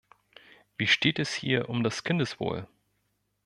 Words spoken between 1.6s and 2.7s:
um das Kindeswohl?